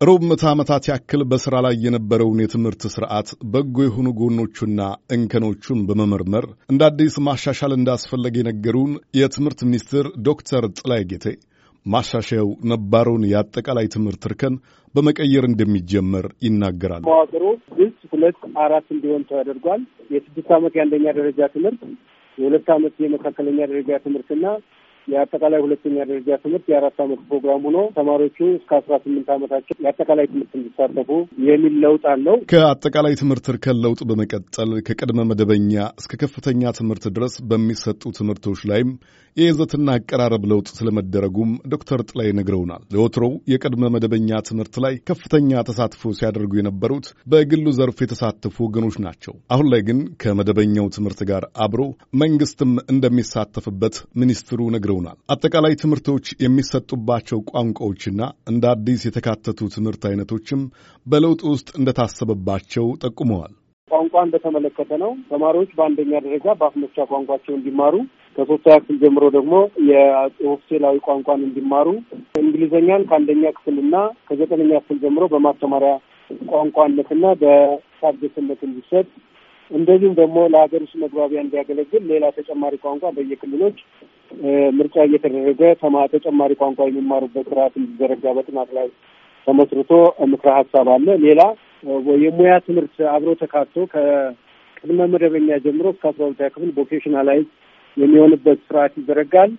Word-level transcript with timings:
ሩብ 0.00 0.22
ምዕተ 0.28 0.42
ዓመታት 0.50 0.84
ያክል 0.90 1.20
በሥራ 1.24 1.54
ላይ 1.64 1.74
የነበረውን 1.84 2.40
የትምህርት 2.42 2.82
ሥርዓት 2.94 3.28
በጎ 3.52 3.76
የሆኑ 3.84 4.08
ጎኖቹና 4.18 4.80
እንከኖቹን 5.14 5.78
በመመርመር 5.88 6.44
እንደ 6.70 6.82
አዲስ 6.88 7.14
ማሻሻል 7.28 7.72
እንዳስፈለገ 7.76 8.34
የነገሩን 8.38 8.90
የትምህርት 9.18 9.60
ሚኒስትር 9.66 10.06
ዶክተር 10.28 10.64
ጥላይ 10.78 11.02
ጌቴ 11.12 11.24
ማሻሻያው 11.86 12.50
ነባረውን 12.72 13.24
የአጠቃላይ 13.30 13.88
ትምህርት 13.94 14.26
እርከን 14.28 14.54
በመቀየር 14.94 15.46
እንደሚጀመር 15.50 16.28
ይናገራል። 16.46 17.02
መዋቅሩ 17.08 17.44
ግልጽ 17.78 17.98
ሁለት 18.12 18.40
አራት 18.64 18.88
እንዲሆን 18.94 19.24
ተደርጓል። 19.30 19.82
የስድስት 20.10 20.50
ዓመት 20.58 20.76
የአንደኛ 20.78 21.06
ደረጃ 21.18 21.40
ትምህርት፣ 21.54 21.80
የሁለት 22.38 22.68
ዓመት 22.74 22.96
የመካከለኛ 23.04 23.58
ደረጃ 23.66 23.90
ትምህርትና 24.04 24.44
የአጠቃላይ 25.08 25.60
ሁለተኛ 25.64 25.96
ደረጃ 26.08 26.28
ትምህርት 26.42 26.66
የአራት 26.68 26.98
ዓመት 27.04 27.20
ፕሮግራም 27.28 27.64
ሆኖ 27.66 27.78
ተማሪዎቹ 27.96 28.38
እስከ 28.56 28.70
አስራ 28.78 28.94
ስምንት 29.04 29.28
ዓመታቸው 29.34 29.76
የአጠቃላይ 29.84 30.26
ትምህርት 30.30 30.54
እንዲሳተፉ 30.58 31.10
የሚል 31.48 31.74
ለውጥ 31.84 32.04
አለው። 32.12 32.36
ከአጠቃላይ 32.52 33.14
ትምህርት 33.22 33.48
እርከን 33.52 33.80
ለውጥ 33.84 34.00
በመቀጠል 34.10 34.72
ከቅድመ 34.88 35.28
መደበኛ 35.30 35.72
እስከ 36.00 36.12
ከፍተኛ 36.22 36.72
ትምህርት 36.78 37.06
ድረስ 37.16 37.36
በሚሰጡ 37.50 38.02
ትምህርቶች 38.18 38.62
ላይም 38.70 38.90
የይዘትና 39.36 39.88
አቀራረብ 39.96 40.44
ለውጥ 40.50 40.68
ስለመደረጉም 40.76 41.50
ዶክተር 41.72 42.00
ጥላይ 42.10 42.28
ነግረውናል። 42.38 42.82
ለወትሮው 42.94 43.32
የቅድመ 43.52 43.90
መደበኛ 43.94 44.38
ትምህርት 44.48 44.76
ላይ 44.84 44.94
ከፍተኛ 45.08 45.62
ተሳትፎ 45.68 46.12
ሲያደርጉ 46.18 46.52
የነበሩት 46.58 47.06
በግሉ 47.32 47.66
ዘርፍ 47.78 47.98
የተሳተፉ 48.02 48.56
ወገኖች 48.66 48.96
ናቸው። 49.06 49.34
አሁን 49.54 49.68
ላይ 49.72 49.82
ግን 49.88 49.98
ከመደበኛው 50.22 50.86
ትምህርት 50.96 51.20
ጋር 51.30 51.44
አብሮ 51.64 51.82
መንግስትም 52.22 52.72
እንደሚሳተፍበት 52.94 53.98
ሚኒስትሩ 54.22 54.60
ነግረውናል። 54.98 55.18
አጠቃላይ 55.34 55.74
ትምህርቶች 55.82 56.26
የሚሰጡባቸው 56.44 57.38
ቋንቋዎችና 57.50 58.20
እንደ 58.50 58.64
አዲስ 58.72 59.00
የተካተቱ 59.06 59.68
ትምህርት 59.74 60.02
አይነቶችም 60.10 60.60
በለውጥ 61.06 61.40
ውስጥ 61.52 61.68
እንደታሰበባቸው 61.78 62.86
ጠቁመዋል። 63.04 63.52
ቋንቋን 63.90 64.30
በተመለከተ 64.32 64.92
ነው። 65.02 65.10
ተማሪዎች 65.28 65.70
በአንደኛ 65.76 66.12
ደረጃ 66.24 66.46
በአፍ 66.60 66.74
መፍቻ 66.82 67.04
ቋንቋቸው 67.10 67.52
እንዲማሩ 67.56 67.94
ከሶስተኛ 68.38 68.74
ክፍል 68.80 68.96
ጀምሮ 69.02 69.24
ደግሞ 69.36 69.54
የኦፊሴላዊ 69.90 70.96
ቋንቋን 71.06 71.44
እንዲማሩ 71.46 71.88
እንግሊዝኛን 72.40 73.06
ከአንደኛ 73.10 73.44
ክፍልና 73.58 73.94
ከዘጠነኛ 74.28 74.72
ክፍል 74.82 74.98
ጀምሮ 75.04 75.24
በማስተማሪያ 75.34 75.92
ቋንቋነትና 76.50 77.24
በሳብጀትነት 77.42 78.60
እንዲሰጥ 78.68 79.06
እንደዚሁም 79.70 80.14
ደግሞ 80.20 80.38
ለሀገር 80.52 80.80
ውስጥ 80.84 80.96
መግባቢያ 81.04 81.40
እንዲያገለግል 81.44 82.02
ሌላ 82.10 82.24
ተጨማሪ 82.36 82.74
ቋንቋ 82.84 83.04
በየክልሎች 83.16 83.78
ምርጫ 84.78 84.96
እየተደረገ 85.06 85.60
ተጨማሪ 86.14 86.52
ቋንቋ 86.60 86.80
የሚማሩበት 86.88 87.46
ስርዓት 87.50 87.74
እንዲዘረጋ 87.80 88.24
በጥናት 88.36 88.70
ላይ 88.78 88.88
ተመስርቶ 89.46 89.90
ምክረ 90.32 90.48
ሀሳብ 90.58 90.88
አለ። 90.94 91.06
ሌላ 91.24 91.42
የሙያ 92.22 92.54
ትምህርት 92.66 92.96
አብሮ 93.14 93.30
ተካቶ 93.42 93.74
ከቅድመ 93.92 95.00
መደበኛ 95.12 95.58
ጀምሮ 95.64 95.86
እስከ 95.94 96.04
አስራ 96.10 96.22
ሁለተኛ 96.26 96.48
ክፍል 96.54 96.70
vocationalize 96.78 97.46
የሚሆንበት 97.96 98.58
ስርዓት 98.66 98.94
ይዘረጋል። 99.00 99.52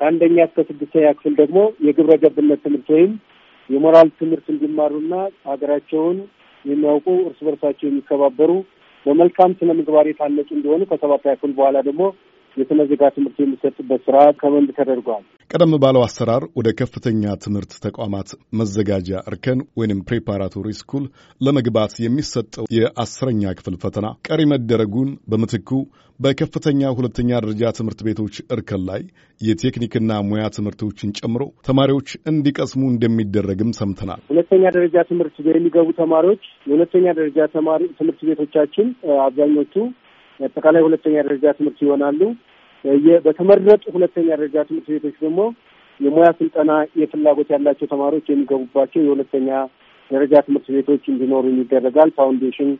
ከአንደኛ 0.00 0.36
እስከ 0.48 0.60
ስድስተኛ 0.68 1.06
ክፍል 1.16 1.34
ደግሞ 1.40 1.58
የግብረ 1.86 2.12
ገብነት 2.22 2.60
ትምህርት 2.66 2.88
ወይም 2.94 3.12
የሞራል 3.70 4.08
ትምህርት 4.20 4.46
እንዲማሩና 4.54 5.14
ሀገራቸውን 5.50 6.18
የሚያውቁ 6.64 7.06
እርስ 7.26 7.40
በርሳቸው 7.46 7.86
የሚከባበሩ 7.88 8.50
በመልካም 9.06 9.52
ስነ 9.58 9.70
ምግባር 9.78 10.06
የታነጹ 10.08 10.48
እንዲሆኑ 10.56 10.82
ከሰባተኛ 10.90 11.32
ክፍል 11.36 11.52
በኋላ 11.58 11.78
ደግሞ 11.86 12.02
ዜጋ 12.90 13.02
ትምህርት 13.10 13.36
የሚሰጥበት 13.40 14.00
ስራ 14.06 14.16
ከመንድ 14.40 14.70
ተደርጓል። 14.78 15.22
ቀደም 15.50 15.72
ባለው 15.82 16.02
አሰራር 16.04 16.42
ወደ 16.58 16.68
ከፍተኛ 16.80 17.22
ትምህርት 17.44 17.72
ተቋማት 17.84 18.28
መዘጋጃ 18.58 19.08
እርከን 19.28 19.60
ወይም 19.80 20.02
ፕሬፓራቶሪ 20.08 20.68
ስኩል 20.80 21.04
ለመግባት 21.40 21.94
የሚሰጠው 22.04 22.66
የአስረኛ 22.76 23.52
ክፍል 23.58 23.76
ፈተና 23.84 24.08
ቀሪ 24.28 24.40
መደረጉን 24.52 25.10
በምትኩ 25.32 25.70
በከፍተኛ 26.20 26.90
ሁለተኛ 26.96 27.30
ደረጃ 27.38 27.64
ትምህርት 27.76 28.00
ቤቶች 28.06 28.34
እርከን 28.54 28.82
ላይ 28.88 29.02
የቴክኒክና 29.40 30.18
ሙያ 30.28 30.44
ትምህርቶችን 30.56 31.14
ጨምሮ 31.20 31.42
ተማሪዎች 31.68 32.08
እንዲቀስሙ 32.30 32.82
እንደሚደረግም 32.90 33.70
ሰምተናል። 33.78 34.20
ሁለተኛ 34.32 34.64
ደረጃ 34.76 34.96
ትምህርት 35.10 35.36
የሚገቡ 35.50 35.88
ተማሪዎች 36.00 36.42
የሁለተኛ 36.66 37.06
ደረጃ 37.18 37.48
ተማሪ 37.56 37.82
ትምህርት 37.98 38.22
ቤቶቻችን 38.30 38.88
አብዛኞቹ 39.24 39.74
አጠቃላይ 40.40 40.82
ሁለተኛ 40.86 41.16
ደረጃ 41.26 41.46
ትምህርት 41.58 41.80
ይሆናሉ። 41.84 42.20
በተመረጡ 43.24 43.82
ሁለተኛ 43.94 44.28
ደረጃ 44.32 44.56
ትምህርት 44.68 44.88
ቤቶች 44.94 45.16
ደግሞ 45.24 45.40
የሙያ 46.00 46.28
ስልጠና 46.38 46.72
የፍላጎት 47.00 47.48
ያላቸው 47.54 47.86
ተማሪዎች 47.92 48.26
የሚገቡባቸው 48.30 49.00
የሁለተኛ 49.02 49.48
ደረጃ 50.10 50.34
ትምህርት 50.46 50.68
ቤቶች 50.76 51.02
እንዲኖሩ 51.12 51.44
ይደረጋል። 51.54 52.10
ፋውንዴሽን 52.16 52.70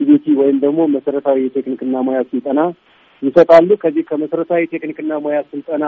ሲቢቲ 0.00 0.26
ወይም 0.40 0.58
ደግሞ 0.64 0.80
መሰረታዊ 0.94 1.38
የቴክኒክና 1.44 2.02
ሙያ 2.06 2.20
ስልጠና 2.30 2.60
ይሰጣሉ። 3.22 3.70
ከዚህ 3.82 4.04
ከመሰረታዊ 4.10 4.62
ቴክኒክና 4.74 5.12
ሙያ 5.24 5.38
ስልጠና 5.50 5.84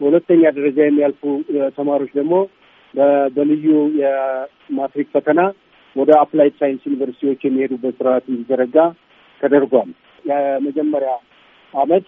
በሁለተኛ 0.00 0.42
ደረጃ 0.56 0.78
የሚያልፉ 0.84 1.22
ተማሪዎች 1.76 2.12
ደግሞ 2.18 2.34
በልዩ 3.34 3.66
የማትሪክ 4.00 5.08
ፈተና 5.14 5.40
ወደ 5.96 6.10
applied 6.22 6.54
science 6.60 6.82
ዩኒቨርሲቲዎች 6.88 7.40
የሚሄዱበት 7.44 7.94
ስርዓት 8.00 8.24
እንዲዘረጋ 8.30 8.76
ተደርጓል። 9.40 9.90
የመጀመሪያ 10.24 11.12
አመት 11.74 12.04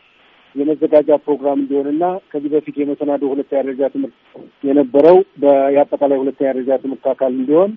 የመዘጋጃ 0.55 1.11
ፕሮግራም 1.25 1.59
እንዲሆንና 1.63 2.05
ከዚህ 2.33 2.51
በፊት 2.55 2.77
የመሰናዶ 2.81 3.23
ሁለተኛ 3.33 3.61
ደረጃ 3.63 3.89
ትምህርት 3.95 4.17
የነበረው 4.65 5.17
የአጠቃላይ 5.75 6.19
ሁለተኛ 6.23 6.49
ደረጃ 6.53 6.79
ትምህርት 6.85 7.07
አካል 7.13 7.33
እንዲሆን 7.39 7.73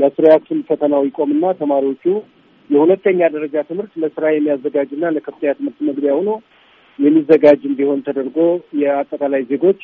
የአስረኛ 0.00 0.34
ክፍል 0.42 0.60
ፈተናው 0.70 1.02
ይቆምና 1.08 1.52
ተማሪዎቹ 1.60 2.04
የሁለተኛ 2.70 3.20
ደረጃ 3.36 3.56
ትምህርት 3.70 3.92
ለስራ 4.02 4.24
የሚያዘጋጅና 4.32 5.04
ለከፍተኛ 5.14 5.52
ትምህርት 5.58 5.78
መግቢያ 5.88 6.12
ሆኖ 6.18 6.30
የሚዘጋጅ 6.98 7.60
እንዲሆን 7.70 8.00
ተደርጎ 8.06 8.38
የአጠቃላይ 8.82 9.42
ዜጎች 9.52 9.80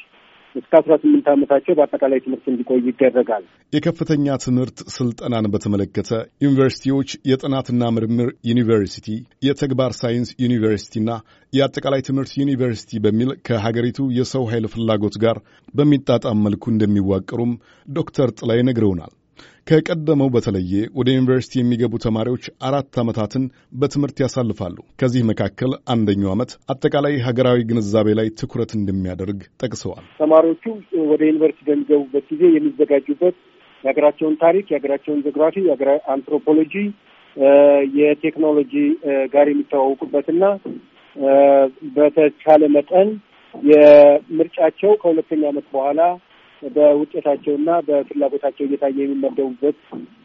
እስከ 0.57 0.73
አስራ 0.79 0.93
ስምንት 1.03 1.27
ዓመታቸው 1.33 1.75
በአጠቃላይ 1.79 2.21
ትምህርት 2.25 2.47
እንዲቆይ 2.51 2.81
ይደረጋል። 2.89 3.45
የከፍተኛ 3.73 4.37
ትምህርት 4.45 4.79
ስልጠናን 4.95 5.51
በተመለከተ 5.55 6.11
ዩኒቨርሲቲዎች 6.45 7.11
የጥናትና 7.31 7.91
ምርምር 7.97 8.31
ዩኒቨርሲቲ፣ 8.51 9.09
የተግባር 9.49 9.93
ሳይንስ 10.01 10.31
ዩኒቨርሲቲና 10.45 11.11
የአጠቃላይ 11.53 12.03
ትምህርት 12.09 12.33
ዩኒቨርሲቲ 12.43 13.01
በሚል 13.05 13.31
ከሀገሪቱ 13.49 14.09
የሰው 14.19 14.47
ኃይል 14.51 14.67
ፍላጎት 14.75 15.17
ጋር 15.25 15.39
በሚጣጣም 15.75 16.43
መልኩ 16.47 16.65
እንደሚዋቀሩም 16.73 17.55
ዶክተር 17.89 18.31
ጥላይ 18.41 18.61
ነግረውናል። 18.69 19.13
ከቀደመው 19.67 20.29
በተለየ 20.35 20.73
ወደ 20.99 21.09
ዩኒቨርሲቲ 21.15 21.55
የሚገቡ 21.59 21.95
ተማሪዎች 22.05 22.45
አራት 22.69 22.97
ዓመታትን 23.03 23.45
በትምህርት 23.81 24.19
ያሳልፋሉ። 24.23 24.77
ከዚህ 25.01 25.23
መካከል 25.31 25.73
አንደኛው 25.95 26.31
ዓመት 26.35 26.51
አጠቃላይ 26.73 27.15
ሀገራዊ 27.27 27.59
ግንዛቤ 27.71 28.15
ላይ 28.19 28.29
ትኩረት 28.41 28.73
እንደሚያደርግ 28.79 29.41
ጠቅሰዋል። 29.63 30.05
ተማሪዎቹ 30.21 30.65
ወደ 31.11 31.21
ዩኒቨርሲቲ 31.31 31.67
በሚገቡበት 31.71 32.27
ጊዜ 32.33 32.43
የሚዘጋጁበት 32.53 33.37
የሀገራቸውን 33.85 34.37
ታሪክ፣ 34.45 34.67
የሀገራቸውን 34.71 35.25
ጂኦግራፊ፣ 35.27 35.57
አንትሮፖሎጂ፣ 36.15 36.75
የቴክኖሎጂ 37.99 38.75
ጋር 39.35 39.47
የሚተዋወቁበትና 39.51 40.45
በተቻለ 41.97 42.63
መጠን 42.77 43.09
የምርጫቸው 43.55 44.93
ከሁለተኛ 45.03 45.43
ዓመት 45.51 45.67
በኋላ 45.75 46.01
በውጤታቸውና 46.75 47.71
በፍላጎታቸው 47.87 48.65
እየታየ 48.67 48.99
የሚመደቡበት 49.03 49.79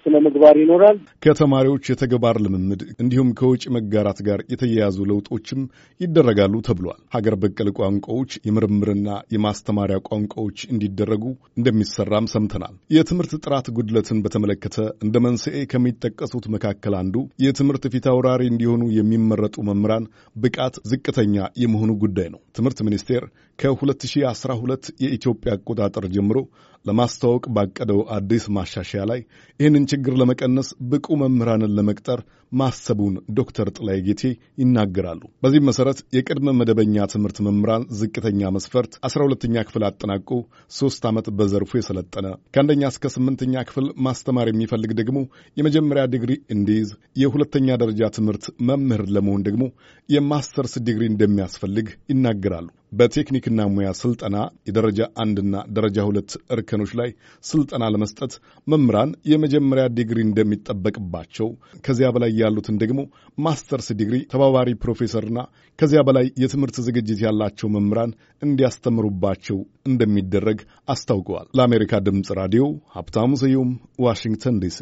ስነ 0.06 0.16
ምግባር 0.26 0.56
ይኖራል። 0.62 0.98
ከተማሪዎች 1.26 1.84
የተግባር 1.92 2.36
ልምምድ 2.44 2.82
እንዲሁም 3.02 3.30
ከውጭ 3.40 3.64
መጋራት 3.76 4.20
ጋር 4.28 4.40
የተያያዙ 4.54 4.98
ለውጦችም 5.10 5.62
ይደረጋሉ 6.00 6.54
ተብሏል። 6.68 7.00
ሀገር 7.16 7.36
በቀል 7.44 7.70
ቋንቋዎች 7.80 8.32
የምርምርና 8.48 9.08
የማስተማሪያ 9.36 9.98
ቋንቋዎች 10.10 10.60
እንዲደረጉ 10.72 11.24
እንደሚሰራም 11.58 12.32
ሰምተናል። 12.34 12.74
የትምህርት 12.96 13.34
ጥራት 13.46 13.68
ጉድለትን 13.78 14.22
በተመለከተ 14.26 14.78
እንደ 15.06 15.16
መንስኤ 15.26 15.58
ከሚጠቀሱት 15.74 16.48
መካከል 16.56 16.96
አንዱ 17.02 17.16
የትምህርት 17.46 17.86
ፊት 17.94 18.08
አውራሪ 18.12 18.42
እንዲሆኑ 18.52 18.84
የሚመረጡ 18.98 19.56
መምህራን 19.70 20.06
ብቃት 20.36 20.76
ዝቅተኛ 20.92 21.36
የመሆኑ 21.62 21.92
ጉዳይ 22.04 22.28
ነው። 22.34 22.42
ትምህርት 22.56 22.80
ሚኒስቴር 22.88 23.24
ከ2012 23.62 24.92
የኢትዮጵያ 25.04 25.52
አቆጣጠር 25.58 26.06
ጀምሮ 26.14 26.38
ለማስተዋወቅ 26.86 27.44
ባቀደው 27.56 28.00
አዲስ 28.16 28.46
ማሻሻያ 28.56 29.02
ላይ 29.10 29.20
ይህንን 29.60 29.84
ችግር 29.92 30.14
ለመቀነስ 30.22 30.70
ብቁ 30.92 31.18
መምህራንን 31.22 31.76
ለመቅጠር 31.78 32.20
ማሰቡን 32.52 33.14
ዶክተር 33.38 33.68
ጥላዬ 33.76 33.98
ጌቴ 34.08 34.24
ይናገራሉ። 34.62 35.22
በዚህም 35.44 35.68
መሰረት 35.70 36.00
የቅድመ 36.16 36.56
መደበኛ 36.60 37.06
ትምህርት 37.14 37.38
መምህራን 37.48 37.86
ዝቅተኛ 38.00 38.50
መስፈርት 38.58 38.94
አስራ 39.08 39.22
ሁለተኛ 39.28 39.64
ክፍል 39.68 39.86
አጠናቆ 39.90 40.30
ሶስት 40.72 41.06
ዓመት 41.12 41.30
በዘርፉ 41.38 41.72
የሰለጠነ 41.80 42.26
ከአንደኛ 42.54 42.84
እስከ 42.94 43.14
ስምንተኛ 43.16 43.64
ክፍል 43.70 43.88
ማስተማር 44.08 44.50
የሚፈልግ 44.52 44.94
ደግሞ 45.02 45.18
የመጀመሪያ 45.58 46.06
ዲግሪ 46.16 46.34
እንዲይዝ፣ 46.56 46.92
የሁለተኛ 47.24 47.78
ደረጃ 47.84 48.12
ትምህርት 48.18 48.46
መምህር 48.70 49.04
ለመሆን 49.18 49.46
ደግሞ 49.50 49.64
የማስተርስ 50.10 50.76
ዲግሪ 50.88 51.06
እንደሚያስፈልግ 51.14 51.90
ይናገራሉ። 52.12 52.70
በቴክኒክና 52.92 53.62
ሙያ 53.74 53.90
ስልጠና 54.00 54.38
የደረጃ 54.68 55.02
አንድና 55.24 55.56
ደረጃ 55.76 55.98
ሁለት 56.08 56.32
እርከኖች 56.54 56.92
ላይ 57.00 57.10
ስልጠና 57.44 57.84
ለመስጠት 57.94 58.34
መምህራን 58.68 59.12
የመጀመሪያ 59.32 59.86
ዲግሪ 59.98 60.20
እንደሚጠበቅባቸው፣ 60.28 61.50
ከዚያ 61.86 62.10
በላይ 62.16 62.32
ያሉትን 62.42 62.80
ደግሞ 62.84 63.00
ማስተርስ 63.38 63.90
ዲግሪ፣ 64.02 64.20
ተባባሪ 64.34 64.70
ፕሮፌሰርና 64.84 65.40
ከዚያ 65.80 66.02
በላይ 66.10 66.28
የትምህርት 66.44 66.80
ዝግጅት 66.88 67.22
ያላቸው 67.26 67.70
መምህራን 67.76 68.14
እንዲያስተምሩባቸው 68.42 69.60
እንደሚደረግ 69.86 70.60
አስታውቀዋል። 70.94 71.48
ለአሜሪካ 71.58 72.02
ድምፅ 72.08 72.32
ራዲዮ 72.42 72.66
ሀብታሙ 72.98 73.32
ስዩም 73.44 73.72
ዋሽንግተን 74.06 74.58
ዲሲ 74.64 74.80